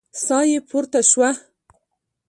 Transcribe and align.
ساه 0.25 0.43
يې 0.51 0.57
پورته 0.69 0.99
شوه. 1.09 1.29